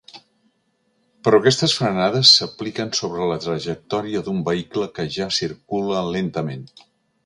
[1.27, 6.71] Però aquestes frenades s'apliquen sobre la trajectòria d'un vehicle que ja circula lentament.